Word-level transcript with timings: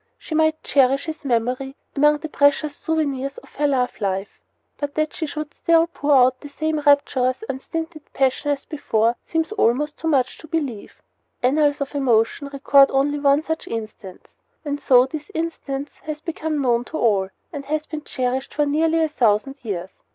She 0.17 0.33
might 0.33 0.63
cherish 0.63 1.05
his 1.05 1.23
memory 1.23 1.75
among 1.95 2.17
the 2.17 2.27
precious 2.27 2.75
souvenirs 2.75 3.37
of 3.37 3.53
her 3.57 3.67
love 3.67 4.01
life; 4.01 4.39
but 4.79 4.95
that 4.95 5.13
she 5.13 5.27
should 5.27 5.53
still 5.53 5.85
pour 5.85 6.15
out 6.15 6.41
the 6.41 6.49
same 6.49 6.79
rapturous, 6.79 7.43
unstinted 7.47 8.11
passion 8.11 8.49
as 8.49 8.65
before 8.65 9.15
seems 9.27 9.51
almost 9.51 9.99
too 9.99 10.07
much 10.07 10.39
to 10.39 10.47
believe. 10.47 11.03
The 11.41 11.49
annals 11.49 11.81
of 11.81 11.93
emotion 11.93 12.49
record 12.51 12.89
only 12.89 13.19
one 13.19 13.43
such 13.43 13.67
instance; 13.67 14.33
and 14.65 14.81
so 14.81 15.05
this 15.05 15.29
instance 15.35 15.99
has 16.05 16.19
become 16.19 16.59
known 16.63 16.83
to 16.85 16.97
all, 16.97 17.29
and 17.53 17.65
has 17.65 17.85
been 17.85 18.03
cherished 18.03 18.55
for 18.55 18.65
nearly 18.65 19.03
a 19.03 19.07
thousand 19.07 19.57
years. 19.61 19.91